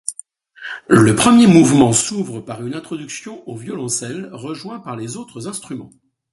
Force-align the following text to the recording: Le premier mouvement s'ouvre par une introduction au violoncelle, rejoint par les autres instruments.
Le 0.87 1.15
premier 1.15 1.45
mouvement 1.45 1.93
s'ouvre 1.93 2.39
par 2.41 2.65
une 2.65 2.73
introduction 2.73 3.47
au 3.47 3.55
violoncelle, 3.55 4.29
rejoint 4.33 4.79
par 4.79 4.95
les 4.95 5.15
autres 5.15 5.47
instruments. 5.47 5.91